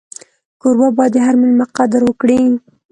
[0.61, 2.39] کوربه باید د هر مېلمه قدر وکړي.